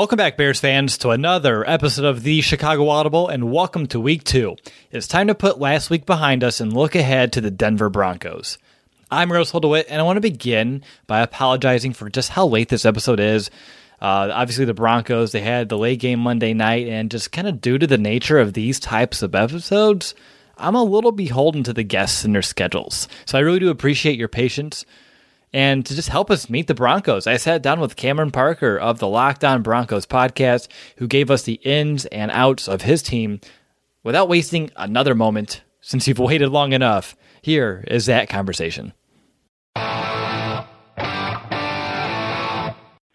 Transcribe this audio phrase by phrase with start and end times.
[0.00, 4.24] Welcome back, Bears fans, to another episode of the Chicago Audible, and welcome to week
[4.24, 4.56] two.
[4.90, 8.56] It's time to put last week behind us and look ahead to the Denver Broncos.
[9.10, 12.86] I'm Rose DeWitt, and I want to begin by apologizing for just how late this
[12.86, 13.50] episode is.
[14.00, 17.60] Uh, obviously, the Broncos, they had the late game Monday night, and just kind of
[17.60, 20.14] due to the nature of these types of episodes,
[20.56, 23.06] I'm a little beholden to the guests and their schedules.
[23.26, 24.86] So I really do appreciate your patience.
[25.52, 29.00] And to just help us meet the Broncos, I sat down with Cameron Parker of
[29.00, 30.68] the Locked On Broncos podcast,
[30.98, 33.40] who gave us the ins and outs of his team
[34.04, 35.62] without wasting another moment.
[35.80, 38.92] Since you've waited long enough, here is that conversation.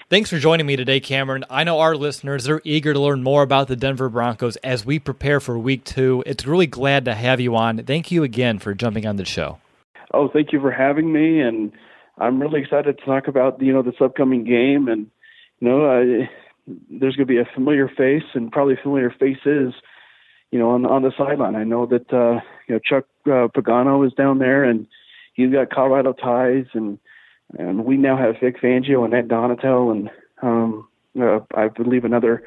[0.07, 1.45] Thanks for joining me today, Cameron.
[1.50, 5.00] I know our listeners are eager to learn more about the Denver Broncos as we
[5.00, 6.22] prepare for week two.
[6.28, 7.84] It's really glad to have you on.
[7.85, 9.57] Thank you again for jumping on the show.
[10.13, 11.41] Oh, thank you for having me.
[11.41, 11.72] And
[12.18, 15.08] I'm really excited to talk about you know this upcoming game, and
[15.59, 16.30] you know I,
[16.68, 19.74] there's going to be a familiar face and probably familiar faces,
[20.52, 21.56] you know, on on the sideline.
[21.56, 24.88] I know that uh, you know Chuck uh, Pagano is down there, and
[25.34, 27.00] he's got Colorado ties, and
[27.58, 30.09] and we now have Vic Fangio and Ed Donatell, and
[30.42, 30.88] um,
[31.20, 32.44] uh, I believe another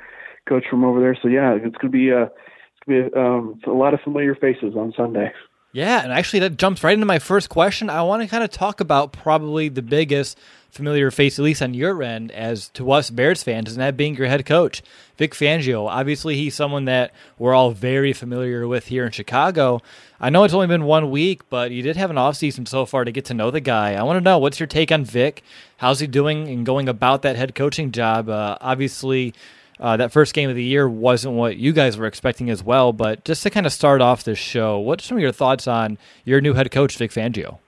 [0.49, 1.17] coach from over there.
[1.21, 3.95] So yeah, it's going to be a it's going to be a, um, a lot
[3.95, 5.33] of familiar faces on Sunday.
[5.73, 7.91] Yeah, and actually that jumps right into my first question.
[7.91, 10.39] I want to kind of talk about probably the biggest
[10.71, 14.17] familiar face, at least on your end, as to us Bears fans, and that being
[14.17, 14.83] your head coach,
[15.17, 15.87] Vic Fangio.
[15.89, 19.83] Obviously, he's someone that we're all very familiar with here in Chicago.
[20.21, 23.05] I know it's only been one week, but you did have an offseason so far
[23.05, 23.95] to get to know the guy.
[23.95, 25.43] I want to know what's your take on Vic?
[25.79, 28.29] How's he doing and going about that head coaching job?
[28.29, 29.35] Uh, obviously,
[29.81, 32.93] uh, that first game of the year wasn't what you guys were expecting as well.
[32.93, 35.67] But just to kind of start off this show, what are some of your thoughts
[35.67, 37.59] on your new head coach, Vic Fangio?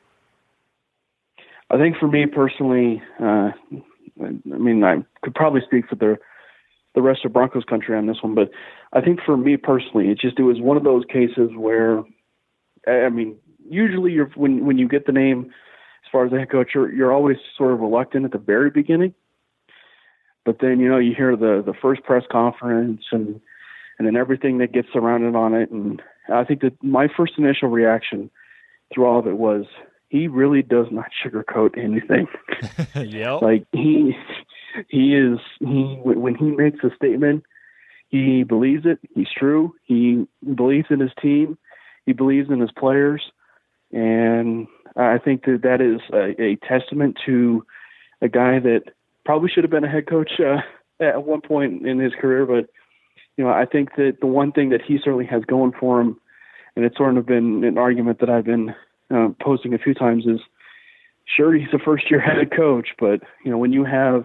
[1.71, 3.51] I think for me personally, uh,
[4.21, 6.19] I mean, I could probably speak for the
[6.97, 8.51] the rest of Broncos country on this one, but
[8.93, 12.03] I think for me personally, it just it was one of those cases where,
[12.89, 13.37] I mean,
[13.69, 15.47] usually you're when when you get the name
[16.05, 18.71] as far as the head coach, you're you're always sort of reluctant at the very
[18.71, 19.15] beginning
[20.45, 23.41] but then you know you hear the the first press conference and
[23.99, 27.69] and then everything that gets surrounded on it and I think that my first initial
[27.69, 28.31] reaction
[28.93, 29.67] through all of it was
[30.09, 32.27] he really does not sugarcoat anything.
[32.95, 33.43] yep.
[33.43, 34.15] Like he
[34.89, 37.45] he is he when he makes a statement,
[38.09, 38.99] he believes it.
[39.15, 39.75] He's true.
[39.85, 41.57] He believes in his team.
[42.07, 43.23] He believes in his players,
[43.93, 44.67] and
[44.97, 47.65] I think that that is a, a testament to
[48.21, 48.83] a guy that
[49.31, 50.57] probably should have been a head coach uh,
[50.99, 52.69] at one point in his career, but
[53.37, 56.19] you know, I think that the one thing that he certainly has going for him,
[56.75, 58.75] and it's sort of been an argument that I've been
[59.09, 60.41] uh, posting a few times, is
[61.27, 64.25] sure he's a first year head coach, but you know, when you have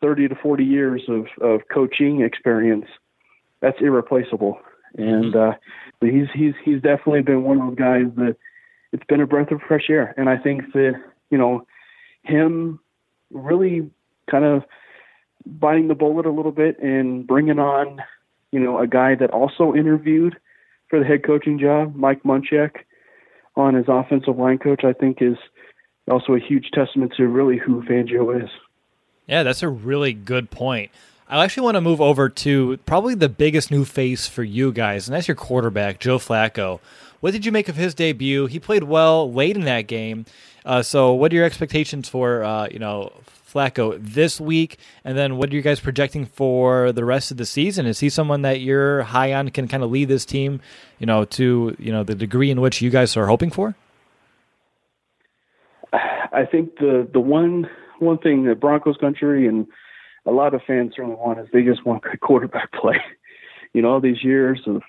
[0.00, 2.86] 30 to 40 years of of coaching experience,
[3.60, 4.58] that's irreplaceable.
[4.96, 5.50] And mm-hmm.
[5.50, 8.36] uh, he's he's he's definitely been one of those guys that
[8.94, 10.14] it's been a breath of fresh air.
[10.16, 10.94] And I think that
[11.28, 11.66] you know
[12.22, 12.80] him
[13.30, 13.90] really
[14.30, 14.64] kind of
[15.46, 18.00] biting the bullet a little bit and bringing on
[18.50, 20.36] you know a guy that also interviewed
[20.88, 22.76] for the head coaching job, Mike Munchak,
[23.56, 24.84] on his offensive line coach.
[24.84, 25.36] I think is
[26.10, 28.50] also a huge testament to really who Fangio is.
[29.26, 30.90] Yeah, that's a really good point.
[31.28, 35.08] I actually want to move over to probably the biggest new face for you guys,
[35.08, 36.80] and that's your quarterback, Joe Flacco.
[37.20, 38.46] What did you make of his debut?
[38.46, 40.26] He played well late in that game.
[40.66, 43.12] Uh, so, what are your expectations for uh, you know
[43.54, 44.78] Flacco this week?
[45.04, 47.86] And then, what are you guys projecting for the rest of the season?
[47.86, 50.60] Is he someone that you're high on, can kind of lead this team,
[50.98, 53.74] you know, to you know the degree in which you guys are hoping for?
[55.92, 57.68] I think the the one
[58.00, 59.66] one thing that Broncos country and
[60.26, 63.00] a lot of fans certainly want is they just want good quarterback play.
[63.72, 64.82] You know, all these years of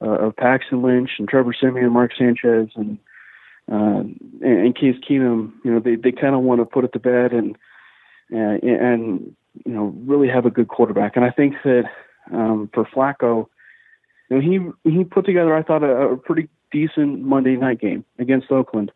[0.00, 2.98] uh, of Paxton Lynch and Trevor Siemian, Mark Sanchez, and
[3.70, 4.02] uh,
[4.42, 5.52] and Case Keenum.
[5.64, 7.56] You know, they they kind of want to put it to bed and
[8.30, 11.14] and, you know really have a good quarterback.
[11.16, 11.84] And I think that
[12.32, 13.46] um, for Flacco,
[14.28, 18.04] you know, he he put together I thought a, a pretty decent Monday night game
[18.18, 18.90] against Oakland.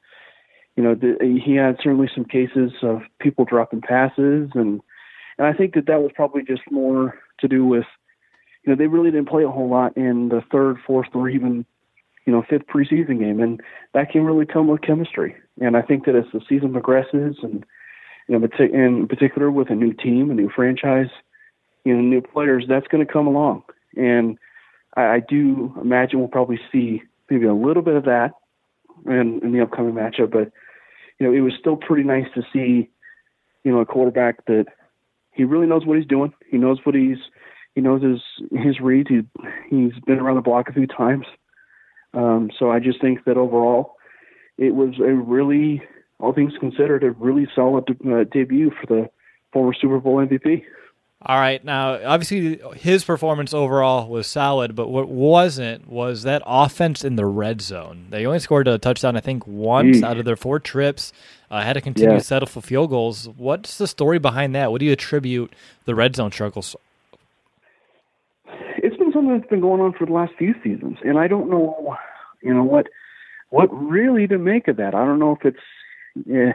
[0.77, 4.81] You know, the, he had certainly some cases of people dropping passes and
[5.39, 7.85] and I think that that was probably just more to do with,
[8.65, 11.65] you know, they really didn't play a whole lot in the third, fourth, or even,
[12.27, 13.61] you know, fifth preseason game, and
[13.95, 15.37] that can really come with chemistry.
[15.61, 17.65] And I think that as the season progresses, and
[18.29, 21.09] you know, in particular with a new team, a new franchise,
[21.85, 23.63] you know, new players, that's going to come along.
[23.97, 24.39] And
[24.97, 28.33] I, I do imagine we'll probably see maybe a little bit of that
[29.07, 30.53] in, in the upcoming matchup, but
[31.19, 32.91] you know, it was still pretty nice to see,
[33.65, 34.67] you know, a quarterback that
[35.33, 36.33] he really knows what he's doing.
[36.51, 37.19] He knows what he's
[37.75, 38.21] he knows his
[38.53, 39.09] his reads.
[39.09, 39.23] He
[39.71, 41.27] he's been around the block a few times.
[42.15, 43.97] Um, so I just think that overall,
[44.57, 45.83] it was a really,
[46.21, 49.11] all things considered, a really solid uh, debut for the
[49.53, 50.65] former Super Bowl MVP.
[51.21, 51.65] All right.
[51.65, 57.27] Now, obviously, his performance overall was solid, but what wasn't was that offense in the
[57.27, 58.07] red zone.
[58.11, 61.13] They only scored a touchdown, I think, once out of their four trips.
[61.51, 62.19] Uh, had to continue yeah.
[62.19, 63.29] to settle for field goals.
[63.37, 64.71] What's the story behind that?
[64.71, 65.55] What do you attribute
[65.87, 66.77] the red zone struggles?
[68.77, 71.51] It's been something that's been going on for the last few seasons, and I don't
[71.51, 71.97] know,
[72.43, 72.87] you know what,
[73.51, 74.95] what really to make of that.
[74.95, 75.59] I don't know if it's.
[76.17, 76.53] Eh,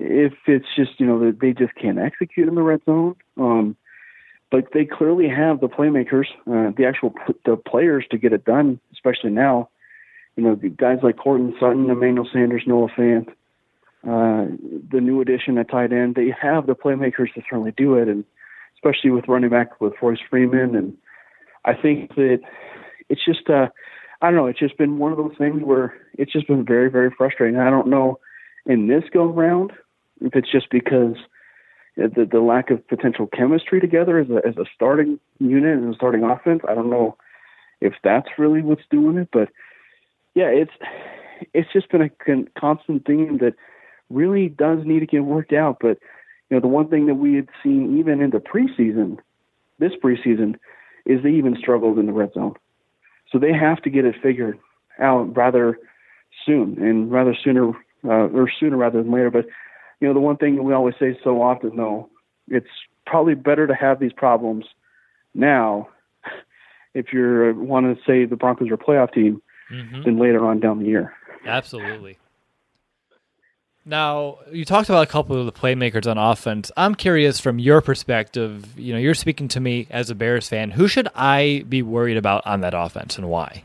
[0.00, 3.16] if it's just you know they just can't execute in the red zone.
[3.36, 3.76] Um,
[4.50, 7.14] but they clearly have the playmakers, uh, the actual
[7.44, 8.80] the players to get it done.
[8.92, 9.68] Especially now,
[10.36, 13.28] you know, guys like Courtland Sutton, Emmanuel Sanders, Noah Fant,
[14.06, 14.46] uh,
[14.90, 16.14] the new addition at tight end.
[16.14, 18.24] They have the playmakers to certainly do it, and
[18.76, 20.74] especially with running back with Royce Freeman.
[20.74, 20.96] And
[21.64, 22.40] I think that
[23.08, 23.68] it's just, uh,
[24.22, 26.88] I don't know, it's just been one of those things where it's just been very,
[26.88, 27.58] very frustrating.
[27.58, 28.18] I don't know
[28.68, 29.72] in this go round
[30.20, 31.16] if it's just because
[31.96, 35.96] the the lack of potential chemistry together as a as a starting unit and a
[35.96, 36.62] starting offense.
[36.68, 37.16] I don't know
[37.80, 39.48] if that's really what's doing it, but
[40.34, 40.72] yeah, it's
[41.52, 43.54] it's just been a con- constant theme that
[44.10, 45.78] really does need to get worked out.
[45.80, 45.98] But
[46.48, 49.18] you know, the one thing that we had seen even in the preseason,
[49.78, 50.56] this preseason,
[51.04, 52.54] is they even struggled in the red zone.
[53.32, 54.58] So they have to get it figured
[55.00, 55.78] out rather
[56.46, 57.72] soon and rather sooner
[58.04, 59.30] uh, or sooner rather than later.
[59.30, 59.46] But
[60.00, 62.08] you know, the one thing that we always say so often, though,
[62.48, 62.68] it's
[63.06, 64.64] probably better to have these problems
[65.34, 65.88] now
[66.94, 70.02] if you want to say the Broncos are a playoff team mm-hmm.
[70.02, 71.14] than later on down the year.
[71.46, 72.18] Absolutely.
[73.84, 76.70] Now, you talked about a couple of the playmakers on offense.
[76.76, 80.70] I'm curious from your perspective, you know, you're speaking to me as a Bears fan.
[80.70, 83.64] Who should I be worried about on that offense and why?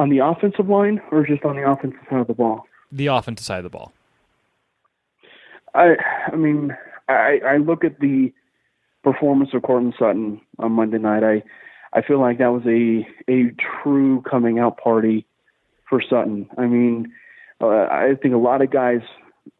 [0.00, 2.64] On the offensive line or just on the offensive side of the ball?
[2.92, 3.92] the offensive side of the ball?
[5.74, 5.96] I
[6.32, 6.74] I mean
[7.08, 8.32] I I look at the
[9.02, 11.22] performance of Courtland Sutton on Monday night.
[11.22, 11.42] I
[11.92, 15.26] I feel like that was a a true coming out party
[15.88, 16.48] for Sutton.
[16.56, 17.12] I mean,
[17.60, 19.02] uh, I think a lot of guys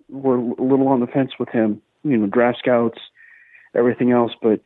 [0.09, 1.83] were a little on the fence with him.
[2.03, 2.99] You know, draft scouts,
[3.75, 4.61] everything else, but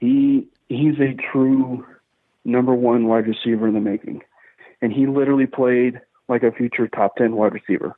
[0.00, 1.84] he he's a true
[2.44, 4.22] number one wide receiver in the making,
[4.80, 7.96] and he literally played like a future top 10 wide receiver.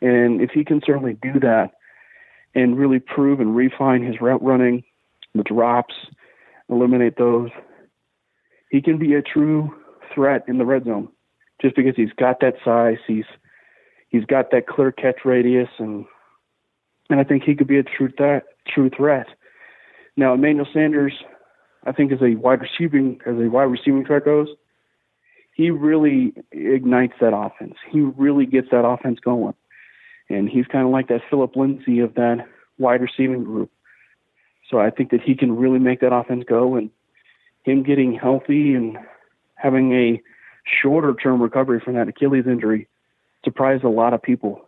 [0.00, 1.72] And if he can certainly do that,
[2.54, 4.84] and really prove and refine his route running,
[5.34, 5.94] the drops,
[6.68, 7.50] eliminate those,
[8.70, 9.74] he can be a true
[10.14, 11.08] threat in the red zone
[11.60, 13.24] just because he's got that size, he's
[14.08, 16.04] he's got that clear catch radius and
[17.08, 19.26] and I think he could be a true threat true threat.
[20.16, 21.14] Now Emmanuel Sanders,
[21.84, 24.48] I think as a wide receiving as a wide receiving threat goes,
[25.52, 27.74] he really ignites that offense.
[27.90, 29.54] He really gets that offense going.
[30.28, 32.46] And he's kind of like that Phillip Lindsay of that
[32.78, 33.70] wide receiving group.
[34.70, 36.90] So I think that he can really make that offense go and
[37.64, 38.96] him getting healthy and
[39.54, 40.22] having a
[40.64, 42.88] shorter term recovery from that Achilles injury
[43.44, 44.62] surprised a lot of people.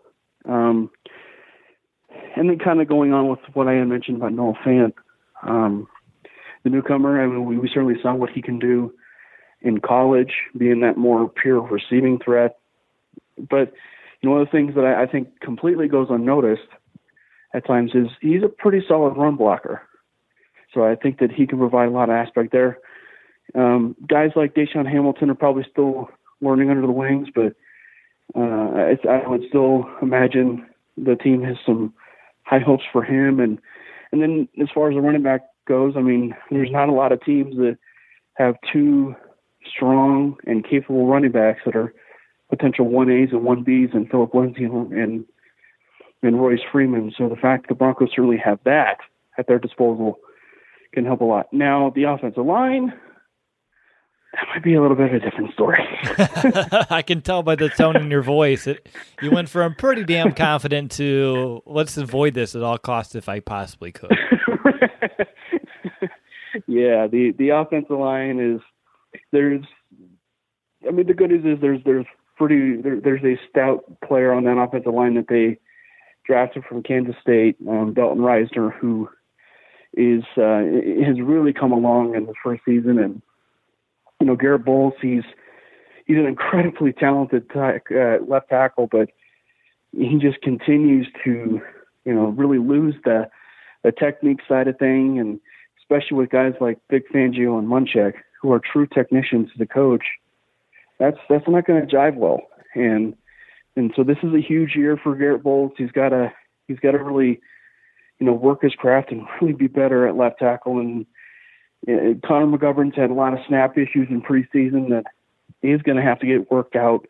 [0.46, 0.90] Um,
[2.36, 4.92] and then kind of going on with what I had mentioned about Noah Fant,
[5.42, 5.86] um,
[6.62, 8.92] the newcomer, I mean, we, we certainly saw what he can do
[9.64, 12.58] in college, being that more pure receiving threat.
[13.36, 13.72] But
[14.20, 16.68] you know, one of the things that I, I think completely goes unnoticed
[17.54, 19.82] at times is he's a pretty solid run blocker.
[20.72, 22.78] So I think that he can provide a lot of aspect there.
[23.54, 26.08] Um, guys like DaeSean Hamilton are probably still
[26.40, 27.54] learning under the wings, but
[28.34, 30.66] uh, I, I would still imagine
[30.96, 31.94] the team has some
[32.42, 33.40] high hopes for him.
[33.40, 33.58] And
[34.12, 37.12] and then as far as the running back goes, I mean, there's not a lot
[37.12, 37.78] of teams that
[38.34, 39.14] have two
[39.66, 41.94] strong and capable running backs that are
[42.50, 45.24] potential one A's and one B's and Phillip Lindsay and, and
[46.22, 47.12] and Royce Freeman.
[47.16, 48.98] So the fact the Broncos certainly have that
[49.36, 50.18] at their disposal
[50.92, 51.52] can help a lot.
[51.52, 52.92] Now the offensive line,
[54.32, 55.78] that might be a little bit of a different story.
[56.90, 58.66] I can tell by the tone in your voice.
[58.66, 58.88] It,
[59.20, 63.40] you went from pretty damn confident to let's avoid this at all costs if I
[63.40, 64.10] possibly could.
[66.66, 68.60] yeah, the the offensive line is
[69.34, 69.64] there's
[70.86, 74.44] I mean the good news is there's there's pretty there, there's a stout player on
[74.44, 75.58] that offensive line that they
[76.24, 79.08] drafted from Kansas State, um, Dalton Risner, who
[79.92, 80.62] is uh,
[81.04, 82.98] has really come along in the first season.
[82.98, 83.22] And
[84.20, 85.24] you know, Garett Bolles, he's
[86.06, 89.10] he's an incredibly talented t- uh, left tackle, but
[89.92, 91.60] he just continues to,
[92.04, 93.28] you know, really lose the
[93.82, 95.40] the technique side of thing, and
[95.78, 98.14] especially with guys like Vic Fangio and Munchak,
[98.44, 100.04] who are true technicians to the coach.
[101.00, 102.42] That's that's not going to jive well,
[102.74, 103.16] and
[103.74, 105.72] and so this is a huge year for Garett Bolles.
[105.78, 106.30] He's got to
[106.68, 107.40] he's got to really,
[108.18, 111.06] you know, work his craft and really be better at left tackle and
[111.88, 115.04] uh, Connor McGovern's had a lot of snap issues in preseason that
[115.62, 117.06] is going to have to get worked out,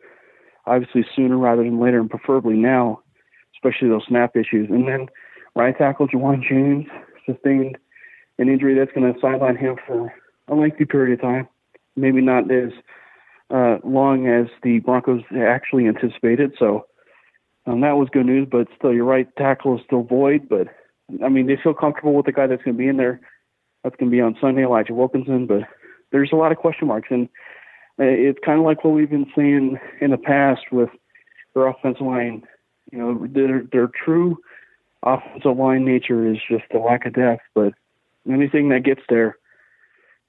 [0.65, 3.01] obviously sooner rather than later, and preferably now,
[3.55, 4.69] especially those snap issues.
[4.69, 5.07] And then
[5.55, 6.85] right tackle Ja'Wuan James
[7.25, 7.77] sustained
[8.37, 10.13] an injury that's going to sideline him for
[10.47, 11.47] a lengthy period of time,
[11.95, 12.71] maybe not as
[13.49, 16.53] uh, long as the Broncos actually anticipated.
[16.57, 16.85] So
[17.65, 20.47] um, that was good news, but still, your right tackle is still void.
[20.49, 20.67] But
[21.23, 23.21] I mean, they feel comfortable with the guy that's going to be in there
[23.85, 25.45] that's going to be on Sunday, Elijah Wilkinson.
[25.45, 25.61] But
[26.11, 27.29] there's a lot of question marks, and
[27.99, 30.89] it's kind of like what we've been seeing in the past with
[31.53, 32.43] their offensive line.
[32.91, 34.37] You know, their their true
[35.03, 37.43] offensive line nature is just a lack of depth.
[37.53, 37.73] But
[38.27, 39.37] anything that gets there,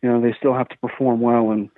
[0.02, 1.68] you know, they still have to perform well, and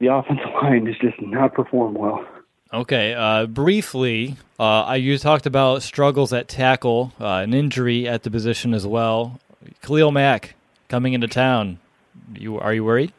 [0.00, 2.24] the offensive line is just not perform well.
[2.72, 8.30] Okay, uh, briefly, uh, you talked about struggles at tackle, uh, an injury at the
[8.30, 9.40] position as well.
[9.82, 10.54] Khalil Mack,
[10.88, 11.78] coming into town.
[12.34, 13.12] You are you worried?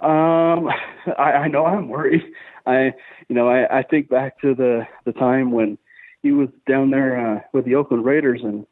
[0.00, 0.68] Um,
[1.18, 2.22] I, I know I'm worried.
[2.66, 2.92] I,
[3.28, 5.78] you know, I, I think back to the the time when
[6.22, 8.66] he was down there uh, with the Oakland Raiders and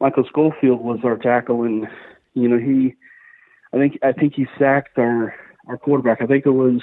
[0.00, 1.86] Michael Schofield was our tackle, and
[2.34, 2.94] you know he,
[3.72, 5.34] I think I think he sacked our
[5.68, 6.20] our quarterback.
[6.20, 6.82] I think it was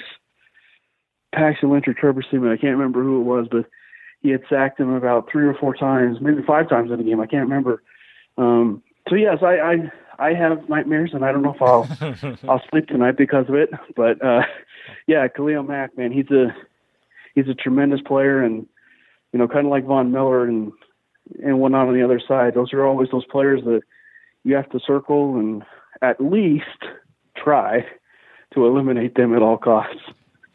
[1.34, 2.52] Paxton Lynch or Trevor Siemian.
[2.52, 3.66] I can't remember who it was, but
[4.20, 7.20] he had sacked him about three or four times, maybe five times in a game.
[7.20, 7.82] I can't remember.
[8.36, 9.76] Um, so yes, I, I
[10.18, 13.70] I have nightmares, and I don't know if I'll I'll sleep tonight because of it.
[13.94, 14.42] But uh,
[15.06, 16.54] yeah, Khalil Mack, man, he's a
[17.34, 18.66] he's a tremendous player, and
[19.32, 20.72] you know, kind of like Von Miller and
[21.44, 22.54] and whatnot on the other side.
[22.54, 23.82] Those are always those players that
[24.44, 25.62] you have to circle and
[26.02, 26.64] at least
[27.36, 27.84] try
[28.54, 30.00] to eliminate them at all costs.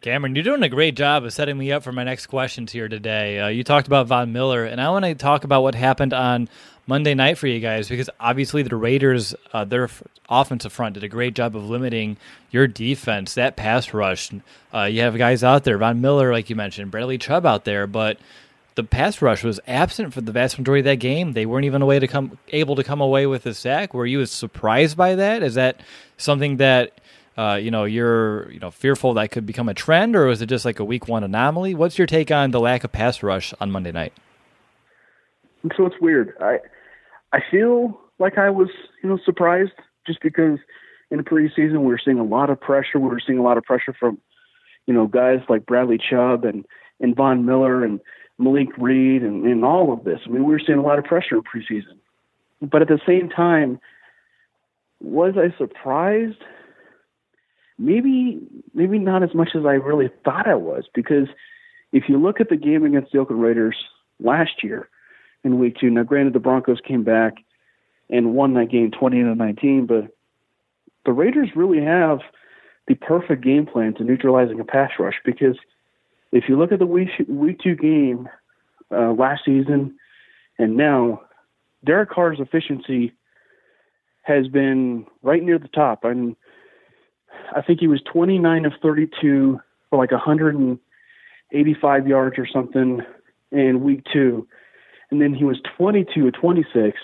[0.02, 2.90] Cameron, you're doing a great job of setting me up for my next questions here
[2.90, 3.40] today.
[3.40, 6.50] Uh, you talked about Von Miller, and I want to talk about what happened on
[6.86, 9.90] Monday night for you guys because obviously the Raiders, uh, their
[10.30, 12.18] offensive front did a great job of limiting
[12.52, 14.30] your defense, that pass rush.
[14.74, 17.88] Uh, you have guys out there, Von Miller, like you mentioned, Bradley Chubb out there,
[17.88, 18.18] but
[18.76, 21.34] the pass rush was absent for the vast majority of that game.
[21.34, 23.94] They weren't even to come able to come away with a sack.
[23.94, 25.44] Were you as surprised by that?
[25.44, 25.82] Is that
[26.18, 27.00] something that
[27.38, 30.46] uh, you know, you're you know fearful that could become a trend, or was it
[30.48, 31.74] just like a week one anomaly?
[31.74, 34.14] What's your take on the lack of pass rush on Monday night?
[35.76, 36.34] So it's weird.
[36.40, 36.60] I
[37.32, 38.70] I feel like I was,
[39.02, 39.72] you know, surprised
[40.06, 40.60] just because
[41.10, 43.00] in the preseason we were seeing a lot of pressure.
[43.00, 44.20] We were seeing a lot of pressure from,
[44.86, 46.66] you know, guys like Bradley Chubb and
[47.00, 48.00] and Von Miller and
[48.38, 50.20] Malik Reed and, and all of this.
[50.26, 51.98] I mean, we were seeing a lot of pressure in preseason.
[52.62, 53.80] But at the same time,
[55.02, 56.42] was I surprised?
[57.78, 58.40] Maybe
[58.74, 61.28] maybe not as much as I really thought I was because
[61.92, 63.76] if you look at the game against the Oakland Raiders
[64.20, 64.88] last year
[65.44, 67.34] in week two, now granted the Broncos came back
[68.10, 70.16] and won that game twenty to nineteen, but
[71.06, 72.20] the Raiders really have
[72.88, 75.58] the perfect game plan to neutralizing a pass rush because
[76.34, 78.28] if you look at the week week two game
[78.92, 79.96] uh, last season
[80.58, 81.22] and now,
[81.86, 83.14] Derek Carr's efficiency
[84.24, 86.02] has been right near the top.
[86.04, 86.36] I mean,
[87.56, 89.60] I think he was 29 of 32
[89.90, 93.02] for like 185 yards or something
[93.52, 94.48] in week two,
[95.12, 96.98] and then he was 22 of 26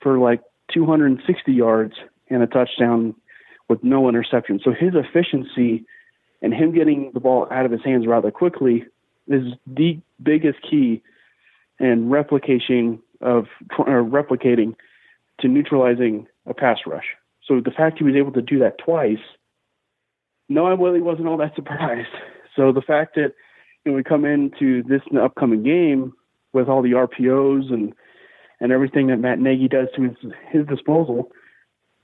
[0.00, 0.40] for like
[0.72, 1.94] 260 yards
[2.30, 3.14] and a touchdown
[3.68, 4.60] with no interception.
[4.64, 5.84] So his efficiency
[6.42, 8.84] and him getting the ball out of his hands rather quickly
[9.28, 11.02] is the biggest key
[11.78, 13.46] in replication of
[13.78, 14.74] or replicating
[15.40, 17.16] to neutralizing a pass rush.
[17.46, 19.18] So the fact he was able to do that twice,
[20.48, 22.08] no, I really wasn't all that surprised.
[22.56, 23.32] So the fact that
[23.84, 26.12] you know, we come into this upcoming game
[26.52, 27.94] with all the RPOs and
[28.62, 30.16] and everything that Matt Nagy does to his,
[30.50, 31.30] his disposal,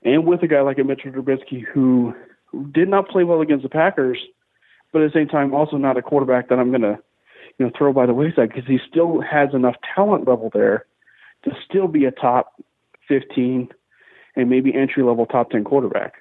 [0.03, 2.15] and with a guy like a Mitchell Trubisky who
[2.71, 4.19] did not play well against the Packers,
[4.91, 6.99] but at the same time also not a quarterback that I'm going to
[7.57, 10.85] you know throw by the wayside because he still has enough talent level there
[11.43, 12.61] to still be a top
[13.07, 13.69] 15
[14.35, 16.13] and maybe entry level top 10 quarterback.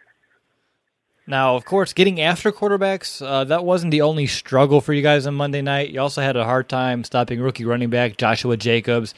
[1.28, 5.26] Now, of course, getting after quarterbacks, uh, that wasn't the only struggle for you guys
[5.26, 5.90] on Monday night.
[5.90, 9.12] You also had a hard time stopping rookie running back Joshua Jacobs.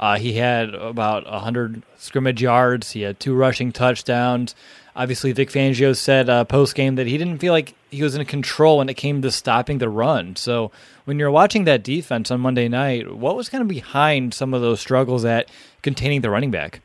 [0.00, 2.90] Uh, he had about 100 scrimmage yards.
[2.90, 4.56] He had two rushing touchdowns.
[4.96, 8.24] Obviously, Vic Fangio said uh, post game that he didn't feel like he was in
[8.26, 10.34] control when it came to stopping the run.
[10.34, 10.72] So,
[11.04, 14.60] when you're watching that defense on Monday night, what was kind of behind some of
[14.60, 15.48] those struggles at
[15.82, 16.80] containing the running back?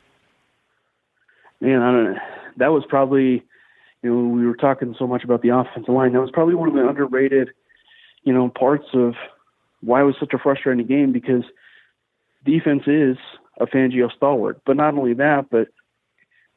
[1.60, 2.20] Man, I don't know.
[2.56, 3.44] That was probably,
[4.02, 6.12] you know, we were talking so much about the offensive line.
[6.12, 7.50] That was probably one of the underrated,
[8.22, 9.14] you know, parts of
[9.80, 11.44] why it was such a frustrating game because
[12.44, 13.16] defense is
[13.60, 14.60] a Fangio stalwart.
[14.64, 15.68] But not only that, but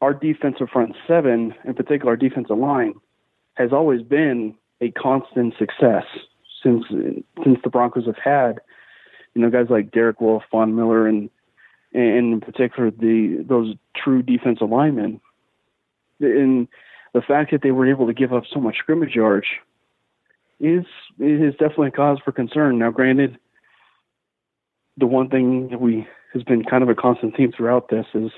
[0.02, 2.94] our defensive front seven, in particular our defensive line,
[3.56, 6.06] has always been a constant success
[6.64, 8.60] since since the Broncos have had,
[9.34, 11.30] you know, guys like Derek Wolfe, Von Miller, and
[11.94, 15.20] and in particular the those true defensive linemen.
[16.20, 16.68] And
[17.14, 19.48] the fact that they were able to give up so much scrimmage yards
[20.60, 20.86] is
[21.20, 22.78] is definitely a cause for concern.
[22.78, 23.38] Now, granted,
[24.98, 28.32] the one thing that we has been kind of a constant theme throughout this is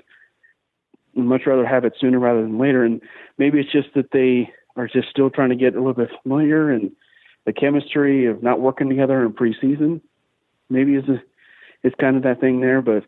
[1.16, 2.84] much rather have it sooner rather than later.
[2.84, 3.02] And
[3.38, 6.72] maybe it's just that they are just still trying to get a little bit familiar
[6.72, 6.92] and
[7.46, 10.02] the chemistry of not working together in preseason.
[10.70, 11.04] Maybe is
[11.84, 13.04] it's kind of that thing there, but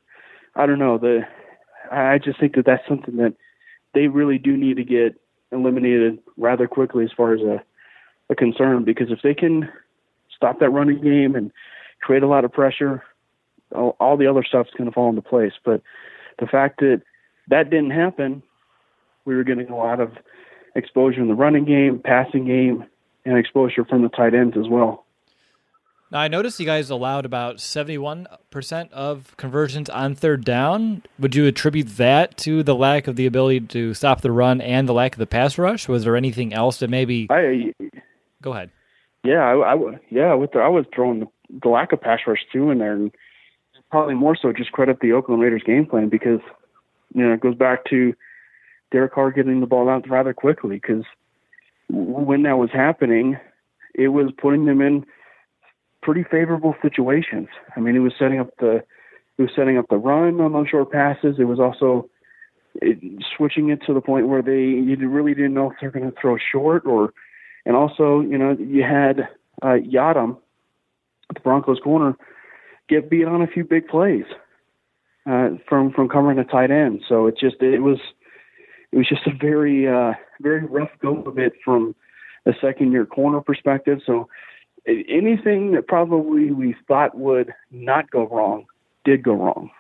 [0.56, 0.98] I don't know.
[0.98, 1.22] The
[1.92, 3.34] I just think that that's something that
[3.94, 5.20] they really do need to get
[5.52, 7.64] eliminated rather quickly as far as a,
[8.30, 9.70] a concern because if they can
[10.36, 11.52] stop that running game and
[12.02, 13.04] create a lot of pressure,
[13.74, 15.54] all, all the other stuff's going to fall into place.
[15.64, 15.82] But
[16.40, 17.02] the fact that
[17.48, 18.44] that didn't happen,
[19.26, 20.12] we were getting a lot of
[20.76, 22.86] exposure in the running game, passing game,
[23.26, 25.05] and exposure from the tight ends as well.
[26.16, 31.04] Now, I noticed you guys allowed about 71% of conversions on third down.
[31.20, 34.88] Would you attribute that to the lack of the ability to stop the run and
[34.88, 35.90] the lack of the pass rush?
[35.90, 37.28] Was there anything else that maybe.
[37.30, 37.74] I,
[38.42, 38.72] Go ahead.
[39.26, 41.26] Yeah, I, I yeah, with the, I was throwing the,
[41.62, 43.12] the lack of pass rush too in there, and
[43.92, 46.40] probably more so just credit the Oakland Raiders game plan because
[47.14, 48.14] you know, it goes back to
[48.94, 51.04] Derek Carr getting the ball out rather quickly because
[51.90, 53.38] when that was happening,
[53.94, 55.06] it was putting them in
[56.06, 57.48] pretty favorable situations.
[57.76, 58.84] I mean, it was setting up the
[59.38, 61.38] it was setting up the run on short passes.
[61.40, 62.08] It was also
[62.76, 63.00] it,
[63.36, 66.16] switching it to the point where they you really didn't know if they're going to
[66.22, 67.12] throw short or,
[67.66, 69.28] and also you know you had
[69.64, 70.38] uh, Yiadom,
[71.34, 72.16] the Broncos corner,
[72.88, 74.26] get beat on a few big plays
[75.26, 77.02] uh, from from covering a tight end.
[77.10, 77.98] So it just it was
[78.92, 81.96] it was just a very uh, very rough go of it from
[82.46, 84.00] a second year corner perspective.
[84.06, 84.30] So
[84.88, 88.66] anything that probably we thought would not go wrong
[89.04, 89.72] did go wrong.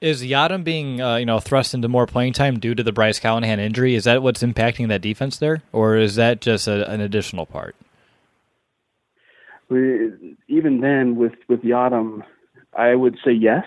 [0.00, 3.18] Is Yiadom being uh, you know thrust into more playing time due to the Bryce
[3.18, 3.94] Callahan injury?
[3.94, 7.76] Is that what's impacting that defense there, or is that just a, an additional part?
[9.68, 12.22] We, even then, with with Yiadom,
[12.76, 13.64] I would say yes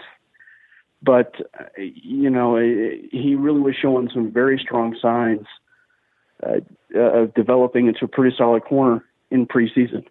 [1.01, 1.35] but
[1.77, 5.45] you know he really was showing some very strong signs
[6.43, 6.59] uh,
[6.95, 10.05] of developing into a pretty solid corner in preseason.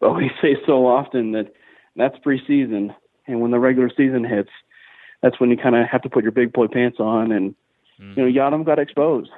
[0.00, 1.52] But we say so often that
[1.96, 2.94] that's preseason,
[3.26, 4.50] and when the regular season hits,
[5.22, 7.32] that's when you kind of have to put your big boy pants on.
[7.32, 7.54] And
[8.00, 8.16] mm.
[8.16, 9.30] you know, Yiadom got exposed,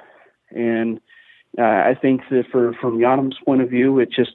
[0.51, 0.99] and
[1.57, 4.33] uh, I think that for from Yiadom's point of view, it just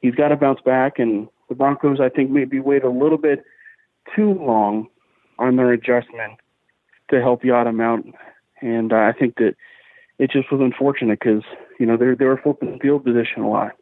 [0.00, 0.98] he's got to bounce back.
[0.98, 3.44] And the Broncos, I think, maybe wait a little bit
[4.14, 4.88] too long
[5.38, 6.34] on their adjustment
[7.10, 8.04] to help Yiadom out.
[8.60, 9.54] And uh, I think that
[10.18, 11.42] it just was unfortunate because
[11.78, 13.72] you know they they were flipping the field position a lot.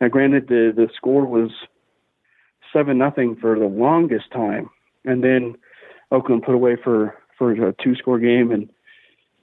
[0.00, 1.50] Now, granted, the the score was
[2.72, 4.70] seven nothing for the longest time,
[5.04, 5.56] and then
[6.10, 8.70] Oakland put away for for a two score game, and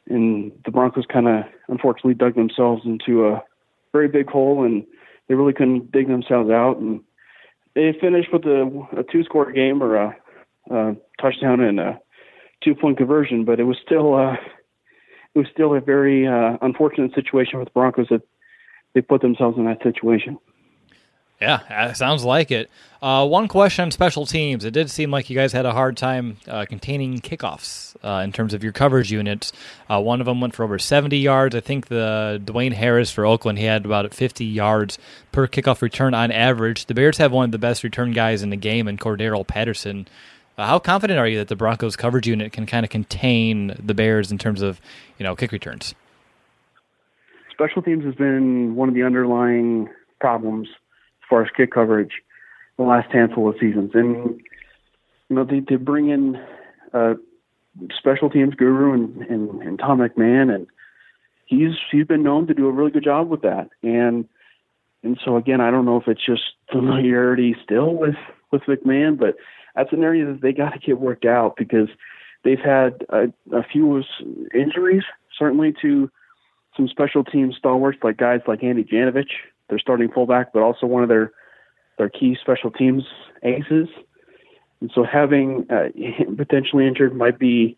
[0.07, 3.43] and the Broncos kind of unfortunately dug themselves into a
[3.91, 4.85] very big hole, and
[5.27, 7.01] they really couldn't dig themselves out, and
[7.73, 10.15] they finished with a, a two score game or a,
[10.71, 11.99] a touchdown and a
[12.63, 14.33] two point conversion, but it was still uh,
[15.33, 18.21] it was still a very uh, unfortunate situation for the Broncos that
[18.95, 20.39] they put themselves in that situation.
[21.41, 22.71] Yeah, sounds like it.
[23.01, 24.63] Uh, one question on special teams.
[24.63, 28.31] It did seem like you guys had a hard time uh, containing kickoffs uh, in
[28.31, 29.51] terms of your coverage units.
[29.89, 31.53] Uh, one of them went for over 70 yards.
[31.53, 34.97] I think the Dwayne Harris for Oakland, he had about 50 yards
[35.33, 36.85] per kickoff return on average.
[36.85, 40.07] The Bears have one of the best return guys in the game in Cordarrelle Patterson.
[40.57, 43.93] Uh, how confident are you that the Broncos coverage unit can kind of contain the
[43.93, 44.79] Bears in terms of,
[45.19, 45.93] you know, kick returns?
[47.55, 49.89] Special teams has been one of the underlying
[50.19, 52.11] problems as far as kick coverage
[52.77, 53.91] the last handful of seasons.
[53.93, 54.41] And
[55.29, 56.37] you know, they, they bring in
[56.93, 57.13] uh,
[57.97, 60.67] special teams guru and, and, and Tom McMahon, and
[61.45, 63.69] he's he's been known to do a really good job with that.
[63.81, 64.27] And
[65.03, 68.15] and so again, I don't know if it's just familiarity still with
[68.51, 69.35] with McMahon, but
[69.75, 71.89] that's an area that they got to get worked out because
[72.43, 74.03] they've had a, a few
[74.53, 75.03] injuries,
[75.37, 76.09] certainly to
[76.75, 79.31] some special team stalwarts like guys like Andy Janovich,
[79.69, 81.31] their starting fullback, but also one of their
[81.97, 83.03] their key special teams
[83.43, 83.87] aces.
[84.81, 85.89] And so having uh,
[86.37, 87.77] potentially injured might be,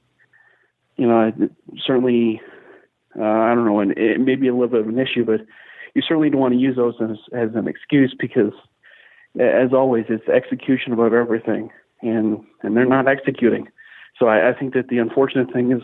[0.95, 1.31] you know,
[1.86, 2.41] certainly,
[3.17, 5.41] uh, I don't know, and it may be a little bit of an issue, but
[5.93, 8.53] you certainly don't want to use those as, as an excuse because,
[9.39, 11.69] as always, it's execution above everything,
[12.01, 13.67] and and they're not executing.
[14.17, 15.81] So I, I think that the unfortunate thing is,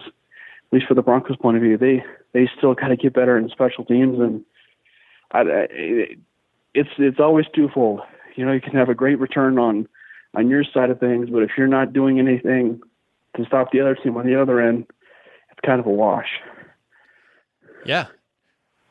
[0.74, 3.50] least for the Broncos' point of view, they they still got to get better in
[3.50, 4.44] special teams, and
[5.32, 5.68] I, I,
[6.74, 8.02] it's it's always twofold.
[8.36, 9.88] You know, you can have a great return on
[10.36, 12.82] on your side of things, but if you're not doing anything
[13.38, 14.88] to stop the other team on the other end,
[15.52, 16.30] it's kind of a wash.
[17.86, 18.08] Yeah.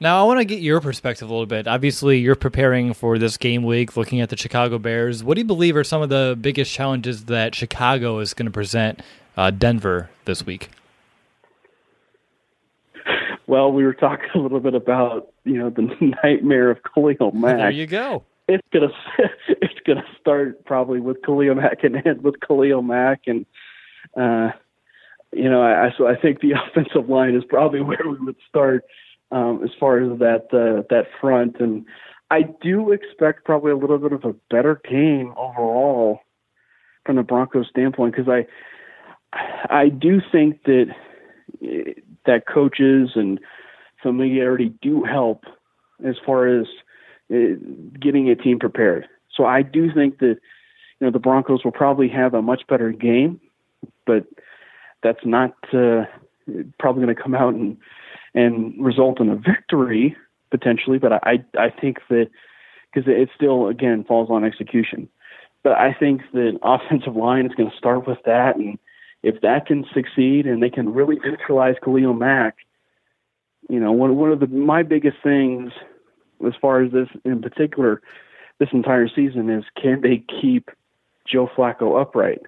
[0.01, 1.68] Now I want to get your perspective a little bit.
[1.68, 5.23] Obviously, you're preparing for this game week, looking at the Chicago Bears.
[5.23, 8.53] What do you believe are some of the biggest challenges that Chicago is going to
[8.53, 9.01] present
[9.37, 10.71] uh, Denver this week?
[13.52, 17.58] Well, we were talking a little bit about you know the nightmare of Khalil Mack.
[17.58, 18.24] There you go.
[18.48, 18.88] It's gonna
[19.48, 23.44] it's gonna start probably with Khalil Mack and end with Khalil Mack, and
[24.16, 24.52] uh,
[25.34, 28.86] you know I so I think the offensive line is probably where we would start
[29.30, 31.84] um, as far as that uh, that front, and
[32.30, 36.20] I do expect probably a little bit of a better game overall
[37.04, 38.46] from the Broncos standpoint because I
[39.68, 40.86] I do think that
[42.26, 43.40] that coaches and
[44.02, 45.44] familiarity do help
[46.04, 46.66] as far as
[47.32, 47.54] uh,
[48.00, 49.06] getting a team prepared.
[49.35, 50.37] So I do think that
[51.00, 53.40] you know the Broncos will probably have a much better game,
[54.06, 54.26] but
[55.02, 56.04] that's not uh,
[56.78, 57.76] probably going to come out and
[58.35, 60.16] and result in a victory
[60.50, 60.98] potentially.
[60.98, 62.28] But I I think that
[62.92, 65.08] because it still again falls on execution.
[65.62, 68.78] But I think that offensive line is going to start with that, and
[69.22, 72.56] if that can succeed and they can really neutralize Khalil Mack,
[73.68, 75.72] you know, one one of the my biggest things
[76.46, 78.02] as far as this in particular
[78.58, 80.70] this entire season is can they keep
[81.26, 82.42] Joe Flacco upright?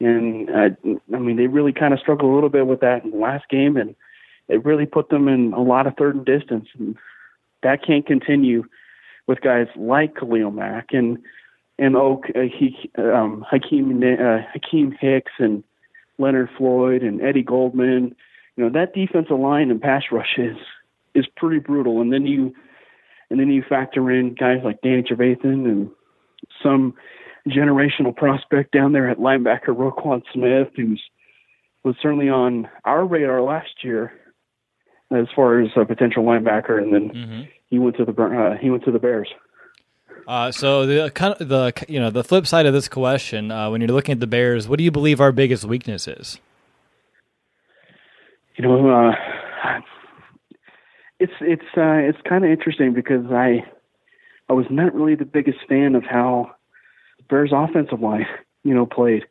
[0.00, 0.76] And I,
[1.14, 3.48] I mean, they really kind of struggled a little bit with that in the last
[3.48, 3.96] game, and
[4.48, 6.68] it really put them in a lot of third and distance.
[6.78, 6.96] And
[7.62, 8.64] that can't continue
[9.26, 11.18] with guys like Khalil Mack and
[11.78, 15.62] and Oak, uh, he, um, Akiem uh, Akiem Hicks and
[16.18, 18.14] Leonard Floyd and Eddie Goldman.
[18.56, 20.56] You know that defensive line and pass rush is
[21.14, 22.00] is pretty brutal.
[22.00, 22.54] And then you
[23.30, 25.90] and then you factor in guys like Danny Trevathan and
[26.62, 26.94] some
[27.48, 31.02] generational prospect down there at linebacker Roquan Smith, who's
[31.84, 34.12] was certainly on our radar last year
[35.10, 37.42] as far as a potential linebacker, and then mm-hmm.
[37.70, 39.28] he went to the uh, he went to the Bears.
[40.26, 43.70] Uh, so the kind of the you know the flip side of this question, uh,
[43.70, 46.38] when you're looking at the Bears, what do you believe our biggest weakness is?
[48.56, 49.12] You know, uh,
[51.18, 53.64] it's it's uh, it's kind of interesting because I
[54.48, 56.50] I was not really the biggest fan of how
[57.18, 58.26] the Bears offensive line
[58.64, 59.24] you know played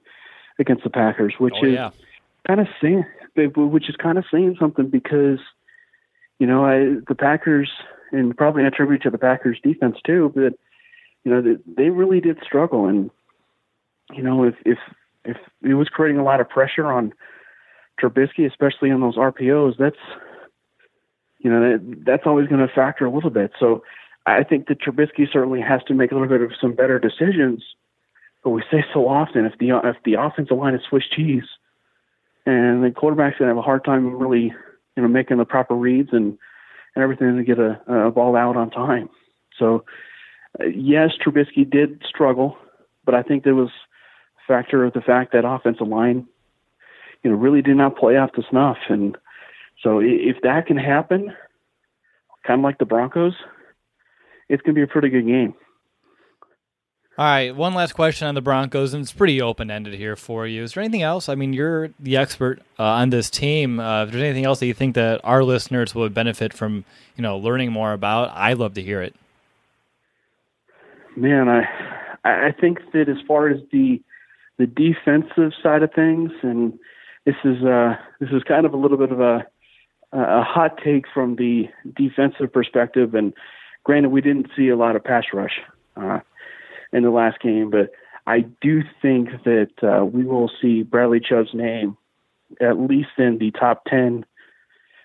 [0.60, 1.92] against the Packers, which oh, is yeah.
[2.48, 5.40] kind of saying which is kind of saying something because
[6.40, 7.70] you know I, the Packers
[8.12, 10.54] and probably a tribute to the Packers defense too, but
[11.28, 13.12] you know they, they really did struggle and
[14.14, 14.78] you know if if
[15.26, 17.12] if it was creating a lot of pressure on
[18.02, 19.98] Trubisky, especially on those RPOs, that's
[21.40, 23.52] you know that, that's always going to factor a little bit.
[23.60, 23.84] So
[24.26, 27.62] I think that Trubisky certainly has to make a little bit of some better decisions.
[28.42, 31.44] But we say so often, if the if the offensive line is Swiss cheese,
[32.46, 34.54] and the quarterback's going to have a hard time really
[34.96, 36.38] you know making the proper reads and
[36.96, 39.10] and everything to get a, a ball out on time.
[39.60, 39.84] So
[40.66, 42.58] yes, Trubisky did struggle,
[43.06, 46.28] but I think there was a factor of the fact that offensive line
[47.24, 49.18] you know really did not play off the snuff and
[49.84, 51.34] so if that can happen,
[52.46, 53.34] kind of like the Broncos,
[54.50, 55.54] it's going to be a pretty good game.
[57.20, 60.46] All right, one last question on the Broncos, and it's pretty open ended here for
[60.46, 60.62] you.
[60.62, 61.30] Is there anything else?
[61.30, 63.80] I mean, you're the expert uh, on this team.
[63.80, 67.24] Uh, if there's anything else that you think that our listeners would benefit from, you
[67.24, 69.16] know, learning more about, I'd love to hear it.
[71.18, 71.64] Man, I
[72.24, 74.00] I think that as far as the
[74.60, 76.78] the defensive side of things, and
[77.26, 79.48] this is uh this is kind of a little bit of a
[80.14, 83.16] a hot take from the defensive perspective.
[83.16, 83.34] And
[83.84, 85.60] granted, we didn't see a lot of pass rush
[85.96, 86.20] uh,
[86.94, 87.90] in the last game, but
[88.28, 91.98] I do think that uh, we will see Bradley Chubb's name
[92.62, 94.24] at least in the top 10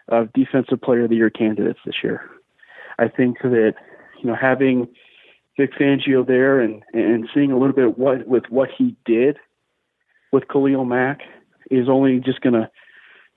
[0.09, 2.29] of Defensive Player of the Year candidates this year.
[2.99, 3.75] I think that,
[4.21, 4.89] you know, having
[5.63, 9.37] Vic Fangio there and, and seeing a little bit what with what he did
[10.33, 11.21] with Khalil Mack
[11.71, 12.69] is only just going to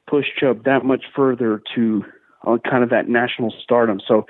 [0.09, 2.03] push Chubb that much further to
[2.47, 4.01] uh, kind of that national stardom.
[4.07, 4.25] So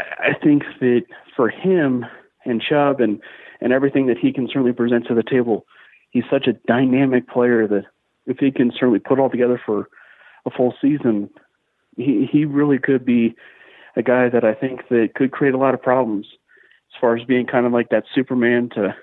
[0.00, 1.02] I think that
[1.36, 2.06] for him
[2.46, 3.20] and Chubb and
[3.60, 5.66] and everything that he can certainly present to the table,
[6.08, 7.84] he's such a dynamic player that
[8.24, 9.90] if he can certainly put all together for
[10.46, 11.28] a full season,
[11.98, 13.36] he he really could be
[13.94, 16.24] a guy that I think that could create a lot of problems
[16.94, 18.94] as far as being kind of like that Superman to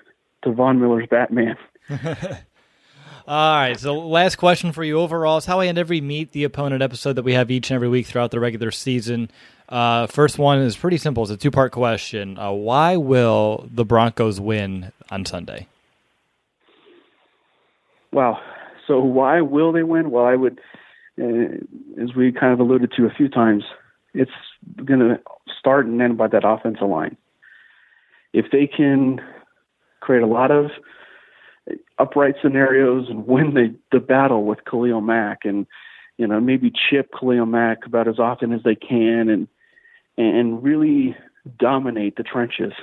[0.42, 1.56] to Von Miller's Batman.
[3.28, 3.78] All right.
[3.78, 7.14] So, last question for you overall is how I end every meet the opponent episode
[7.14, 9.30] that we have each and every week throughout the regular season.
[9.68, 11.24] Uh, first one is pretty simple.
[11.24, 12.38] It's a two part question.
[12.38, 15.66] Uh, why will the Broncos win on Sunday?
[18.12, 18.40] Wow.
[18.86, 20.10] so why will they win?
[20.10, 20.60] Well, I would,
[21.20, 21.56] uh,
[22.00, 23.64] as we kind of alluded to a few times,
[24.14, 24.30] it's
[24.76, 25.20] going to
[25.58, 27.16] start and end by that offensive line.
[28.36, 29.18] If they can
[30.00, 30.66] create a lot of
[31.98, 35.66] upright scenarios and win the the battle with Khalil Mack and
[36.18, 39.48] you know maybe chip Khalil Mack about as often as they can and
[40.18, 41.16] and really
[41.58, 42.74] dominate the trenches.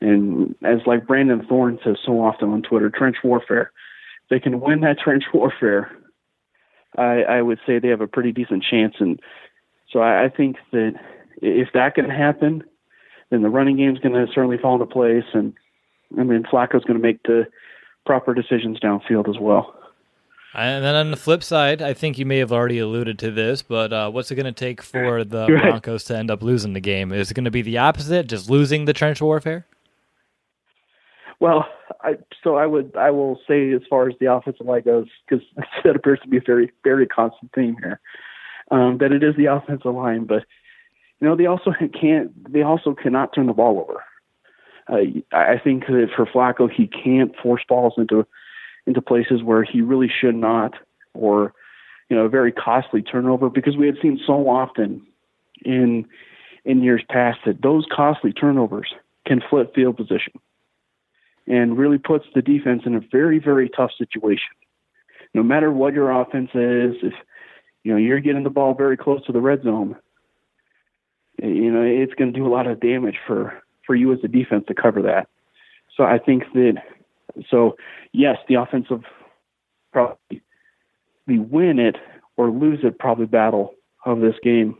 [0.00, 3.70] And as like Brandon Thorn says so often on Twitter, trench warfare.
[4.24, 5.90] If they can win that trench warfare.
[6.96, 9.20] I, I would say they have a pretty decent chance, and
[9.92, 10.94] so I, I think that
[11.42, 12.64] if that can happen,
[13.30, 15.52] then the running game is going to certainly fall into place, and
[16.18, 17.46] I mean Flacco's going to make the
[18.06, 19.74] proper decisions downfield as well.
[20.54, 23.62] And then on the flip side, I think you may have already alluded to this,
[23.62, 25.62] but uh, what's it going to take for the right.
[25.62, 27.12] Broncos to end up losing the game?
[27.12, 29.66] Is it going to be the opposite, just losing the trench warfare?
[31.38, 31.66] Well,
[32.00, 35.44] I, so I would I will say as far as the offensive line goes, because
[35.84, 38.00] that appears to be a very very constant theme here,
[38.70, 40.44] um, that it is the offensive line, but
[41.20, 44.02] you know they also can't they also cannot turn the ball over
[44.90, 45.00] uh,
[45.32, 48.26] I think that for Flacco, he can't force balls into
[48.86, 50.74] into places where he really should not,
[51.12, 51.52] or
[52.08, 55.06] you know, a very costly turnover because we had seen so often
[55.64, 56.06] in
[56.64, 58.92] in years past that those costly turnovers
[59.26, 60.32] can flip field position
[61.46, 64.54] and really puts the defense in a very very tough situation.
[65.34, 67.12] No matter what your offense is, if
[67.84, 69.96] you know you're getting the ball very close to the red zone,
[71.42, 74.28] you know it's going to do a lot of damage for for you as a
[74.28, 75.28] defense to cover that.
[75.96, 76.74] So I think that
[77.50, 77.76] so
[78.12, 79.02] yes, the offensive
[79.92, 80.42] probably
[81.26, 81.96] the win it
[82.36, 83.74] or lose it probably battle
[84.04, 84.76] of this game.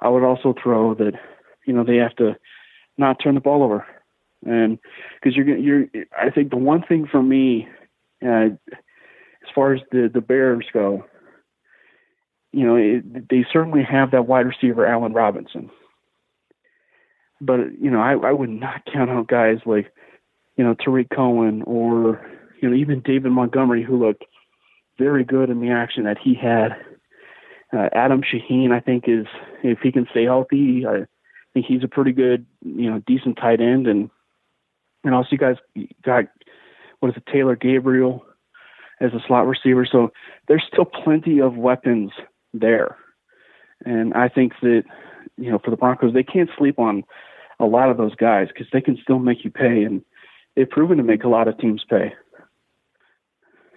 [0.00, 1.12] I would also throw that
[1.66, 2.36] you know they have to
[2.96, 3.86] not turn the ball over,
[4.44, 4.78] and
[5.14, 5.86] because you're you're
[6.20, 7.68] I think the one thing for me,
[8.24, 11.04] uh, as far as the the Bears go,
[12.52, 15.70] you know it, they certainly have that wide receiver Allen Robinson,
[17.40, 19.92] but you know, I, I would not count out guys like,
[20.56, 22.26] you know, Tarik Cohen or
[22.60, 24.24] you know even David Montgomery, who looked
[24.98, 26.70] very good in the action that he had.
[27.72, 29.26] Uh, Adam Shaheen, I think, is
[29.62, 31.04] if he can stay healthy, I
[31.52, 34.10] think he's a pretty good, you know, decent tight end, and
[35.04, 35.56] and also you guys
[36.04, 36.24] got
[37.00, 38.24] what is it, Taylor Gabriel
[39.00, 39.86] as a slot receiver.
[39.90, 40.12] So
[40.48, 42.10] there's still plenty of weapons
[42.52, 42.96] there,
[43.84, 44.82] and I think that
[45.36, 47.04] you know for the Broncos they can't sleep on
[47.60, 50.02] a lot of those guys because they can still make you pay, and
[50.56, 52.12] they've proven to make a lot of teams pay.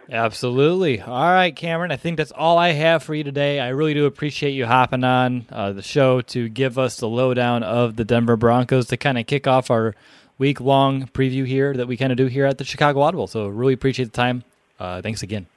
[0.10, 1.00] Absolutely.
[1.00, 1.92] All right, Cameron.
[1.92, 3.62] I think that's all I have for you today.
[3.62, 7.64] I really do appreciate you hopping on uh, the show to give us the lowdown
[7.64, 9.96] of the Denver Broncos to kind of kick off our
[10.38, 13.28] week long preview here that we kind of do here at the Chicago Audible.
[13.28, 14.44] So, really appreciate the time.
[14.80, 15.48] Uh, thanks again.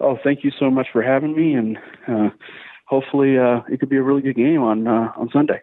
[0.00, 1.78] Oh, thank you so much for having me, and
[2.08, 2.30] uh,
[2.86, 5.60] hopefully uh, it could be a really good game on uh, on Sunday.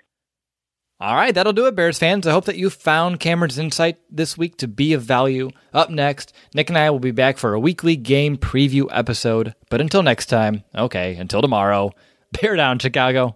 [1.01, 2.27] All right, that'll do it, Bears fans.
[2.27, 5.49] I hope that you found Cameron's insight this week to be of value.
[5.73, 9.55] Up next, Nick and I will be back for a weekly game preview episode.
[9.71, 11.89] But until next time, okay, until tomorrow,
[12.41, 13.35] bear down, Chicago.